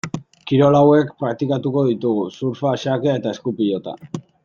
[0.51, 3.95] Kirol hauek praktikatuko ditugu: surfa, xakea eta eskupilota.